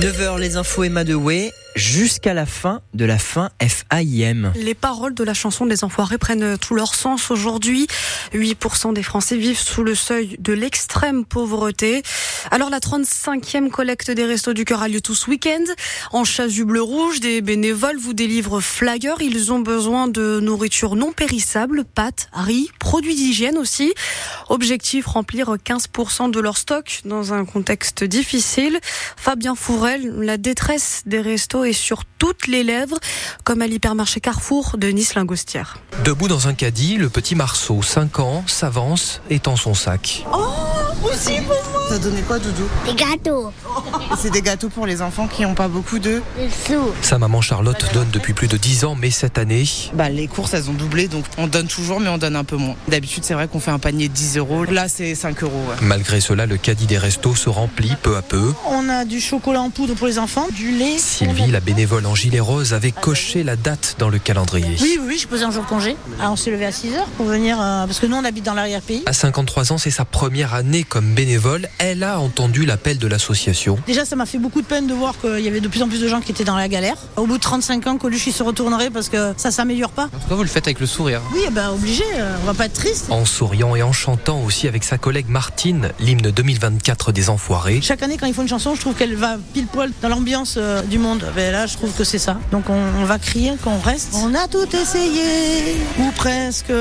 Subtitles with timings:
[0.00, 4.52] 9h, les infos Emma de Way jusqu'à la fin de la fin FAIM.
[4.56, 7.86] Les paroles de la chanson des Enfoirés prennent tout leur sens aujourd'hui.
[8.34, 12.02] 8% des Français vivent sous le seuil de l'extrême pauvreté.
[12.50, 15.64] Alors la 35e collecte des Restos du Cœur a lieu tout ce week-end.
[16.12, 19.20] En chasuble rouge, des bénévoles vous délivrent flyers.
[19.20, 23.94] Ils ont besoin de nourriture non périssable, pâtes, riz, produits d'hygiène aussi.
[24.48, 28.80] Objectif, remplir 15% de leur stock dans un contexte difficile.
[29.16, 32.98] Fabien Fourel, la détresse des restos sur toutes les lèvres,
[33.44, 35.78] comme à l'hypermarché Carrefour de Nice-Lingostière.
[36.04, 40.24] Debout dans un caddie, le petit Marceau, 5 ans, s'avance et tend son sac.
[40.32, 40.46] Oh,
[41.04, 43.50] aussi pour moi Ça donnait quoi, Doudou Des gâteaux.
[44.20, 46.22] C'est des gâteaux pour les enfants qui n'ont pas beaucoup d'œufs.
[46.36, 46.92] Des sous.
[47.02, 49.64] Sa maman Charlotte donne depuis plus de 10 ans, mais cette année...
[49.94, 52.56] Bah, les courses, elles ont doublé, donc on donne toujours, mais on donne un peu
[52.56, 52.74] moins.
[52.88, 54.64] D'habitude, c'est vrai qu'on fait un panier de 10 euros.
[54.64, 55.52] Là, c'est 5 euros.
[55.70, 55.76] ouais.
[55.80, 58.52] Malgré cela, le caddie des restos se remplit peu à peu.
[58.66, 60.98] On a du chocolat en poudre pour les enfants, du lait.
[60.98, 64.76] Sylvie, la bénévole en gilet rose, avait coché la date dans le calendrier.
[64.80, 65.96] Oui, oui, oui, je posais un jour de congé.
[66.20, 68.44] Ah, on s'est levé à 6 heures pour venir, euh, parce que nous, on habite
[68.44, 69.04] dans l'arrière-pays.
[69.06, 71.66] À 53 ans, c'est sa première année comme bénévole.
[71.78, 73.78] Elle a entendu l'appel de l'association.
[73.86, 75.88] Déjà, ça m'a fait beaucoup de peine de voir qu'il y avait de plus en
[75.88, 76.96] plus de gens qui étaient dans la galère.
[77.16, 80.08] Au bout de 35 ans, Coluche, il se retournerait parce que ça s'améliore pas.
[80.08, 82.66] Pourquoi vous le faites avec le sourire Oui, eh ben obligé, euh, on va pas
[82.66, 83.06] être triste.
[83.10, 87.80] En souriant et en chantant aussi avec sa collègue Martine, l'hymne 2024 des Enfoirés.
[87.80, 90.54] Chaque année, quand ils font une chanson, je trouve qu'elle va pile poil dans l'ambiance
[90.56, 91.24] euh, du monde.
[91.36, 92.38] Ben là, je trouve que c'est ça.
[92.50, 94.14] Donc on, on va crier qu'on reste.
[94.14, 96.72] On a tout essayé, ou presque,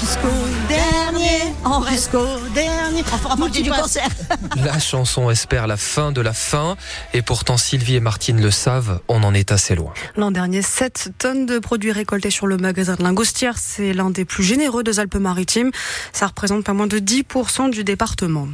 [0.00, 0.28] jusqu'au
[0.68, 1.54] dernier.
[1.64, 3.04] On reste jusqu'au dernier.
[3.12, 4.08] On fera partie du concert.
[4.64, 6.76] La chanson espère la fin de la fin.
[7.14, 9.92] Et pourtant, Sylvie et Martine le savent, on en est assez loin.
[10.16, 13.58] L'an dernier, 7 tonnes de produits récoltés sur le magasin de Lingostière.
[13.58, 15.70] C'est l'un des plus généreux des Alpes-Maritimes.
[16.12, 18.48] Ça représente pas moins de 10% du département.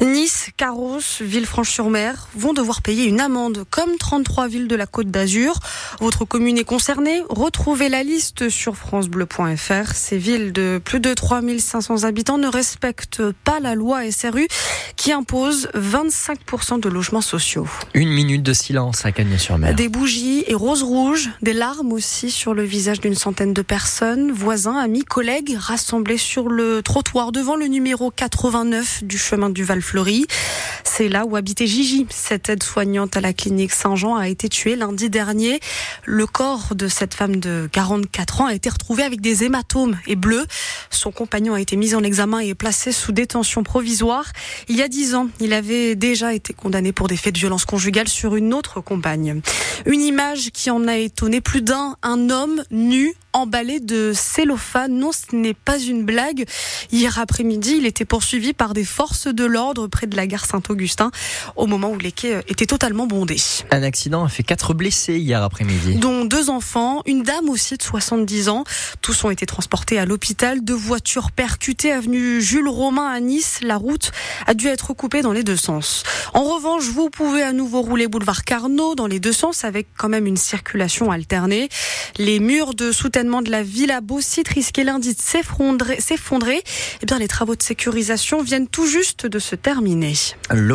[0.00, 5.58] Nice, Carros, Villefranche-sur-Mer vont devoir payer une amende, comme 33 villes de la Côte d'Azur.
[6.00, 7.22] Votre commune est concernée.
[7.30, 9.94] Retrouvez la liste sur francebleu.fr.
[9.94, 14.46] Ces villes de plus de 3500 habitants ne respectent pas la loi SRU
[15.08, 17.66] qui impose 25% de logements sociaux.
[17.94, 19.74] Une minute de silence à Cagnes-sur-Mer.
[19.74, 24.30] Des bougies et roses rouges, des larmes aussi sur le visage d'une centaine de personnes,
[24.32, 30.26] voisins, amis, collègues rassemblés sur le trottoir devant le numéro 89 du chemin du Val-Fleury.
[30.98, 32.08] C'est là où habitait Gigi.
[32.10, 35.60] Cette aide-soignante à la clinique Saint-Jean a été tuée lundi dernier.
[36.04, 40.16] Le corps de cette femme de 44 ans a été retrouvé avec des hématomes et
[40.16, 40.44] bleus.
[40.90, 44.32] Son compagnon a été mis en examen et placé sous détention provisoire.
[44.68, 47.64] Il y a 10 ans, il avait déjà été condamné pour des faits de violence
[47.64, 49.40] conjugale sur une autre compagne.
[49.86, 51.94] Une image qui en a étonné plus d'un.
[52.02, 54.98] Un homme nu emballé de cellophane.
[54.98, 56.44] Non, ce n'est pas une blague.
[56.90, 60.87] Hier après-midi, il était poursuivi par des forces de l'ordre près de la gare Saint-Augustin
[61.56, 63.40] au moment où les quais étaient totalement bondés.
[63.70, 65.96] Un accident a fait quatre blessés hier après-midi.
[65.96, 68.64] Dont deux enfants, une dame aussi de 70 ans.
[69.02, 70.62] Tous ont été transportés à l'hôpital.
[70.62, 73.60] Deux voitures percutées avenue Jules Romain à Nice.
[73.62, 74.12] La route
[74.46, 76.02] a dû être coupée dans les deux sens.
[76.34, 80.08] En revanche, vous pouvez à nouveau rouler boulevard Carnot dans les deux sens avec quand
[80.08, 81.68] même une circulation alternée.
[82.18, 86.00] Les murs de soutènement de la Villa Beausite risquaient lundi de s'effondrer.
[86.00, 86.62] s'effondrer.
[87.02, 90.14] Eh bien, les travaux de sécurisation viennent tout juste de se terminer.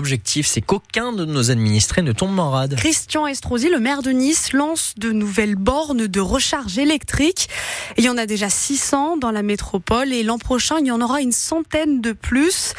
[0.00, 2.74] L'objectif, c'est qu'aucun de nos administrés ne tombe en rade.
[2.76, 7.50] Christian Estrosi, le maire de Nice, lance de nouvelles bornes de recharge électrique.
[7.98, 11.02] Il y en a déjà 600 dans la métropole et l'an prochain, il y en
[11.02, 12.72] aura une centaine de plus.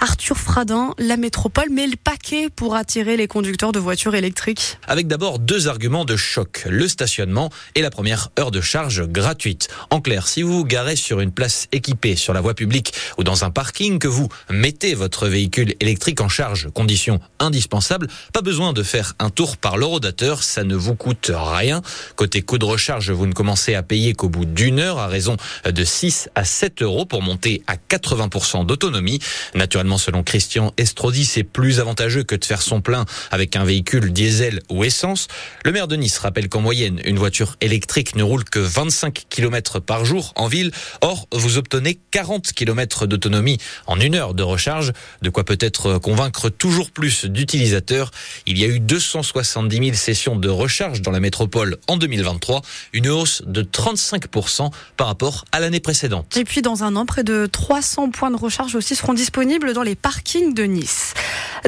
[0.00, 4.76] Arthur Fradin, la métropole met le paquet pour attirer les conducteurs de voitures électriques.
[4.86, 9.68] Avec d'abord deux arguments de choc, le stationnement et la première heure de charge gratuite.
[9.88, 13.24] En clair, si vous vous garez sur une place équipée sur la voie publique ou
[13.24, 18.72] dans un parking, que vous mettez votre véhicule électrique en charge, condition indispensable, pas besoin
[18.72, 21.82] de faire un tour par l'horodateur, ça ne vous coûte rien.
[22.16, 25.36] Côté coût de recharge, vous ne commencez à payer qu'au bout d'une heure à raison
[25.64, 29.20] de 6 à 7 euros pour monter à 80% d'autonomie.
[29.54, 34.12] Naturellement, selon Christian Estrodi, c'est plus avantageux que de faire son plein avec un véhicule
[34.12, 35.28] diesel ou essence.
[35.64, 39.80] Le maire de Nice rappelle qu'en moyenne, une voiture électrique ne roule que 25 km
[39.80, 40.70] par jour en ville.
[41.00, 44.92] Or, vous obtenez 40 km d'autonomie en une heure de recharge,
[45.22, 48.10] de quoi peut-être convaincre toujours plus d'utilisateurs.
[48.46, 52.62] Il y a eu 270 000 sessions de recharge dans la métropole en 2023,
[52.92, 56.36] une hausse de 35% par rapport à l'année précédente.
[56.36, 59.82] Et puis dans un an, près de 300 points de recharge aussi seront disponibles dans
[59.82, 61.14] les parkings de Nice.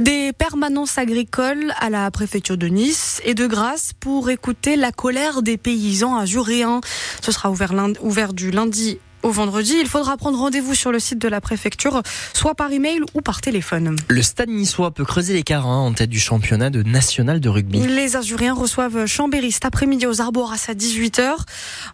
[0.00, 5.42] Des permanences agricoles à la préfecture de Nice et de grâce pour écouter la colère
[5.42, 6.80] des paysans azuréens.
[7.22, 9.74] Ce sera ouvert, lundi, ouvert du lundi au vendredi.
[9.78, 12.02] Il faudra prendre rendez-vous sur le site de la préfecture,
[12.32, 13.94] soit par email ou par téléphone.
[14.08, 17.80] Le stade niçois peut creuser l'écart hein, en tête du championnat de national de rugby.
[17.80, 21.36] Les Azuriens reçoivent Chambéry cet après-midi aux Arboras à 18h.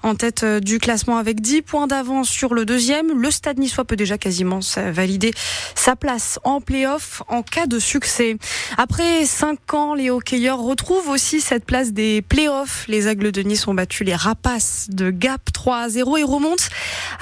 [0.02, 3.84] En tête euh, du classement avec 10 points d'avance sur le deuxième, le stade niçois
[3.84, 4.60] peut déjà quasiment
[4.92, 5.32] valider
[5.75, 8.37] sa place en play-off en cas de succès.
[8.76, 12.84] Après 5 ans, les hockeyeurs retrouvent aussi cette place des play-offs.
[12.87, 16.64] Les Aigles de Nice ont battu les Rapaces de Gap 3 à 0 et remontent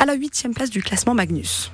[0.03, 1.71] à la huitième place du classement Magnus.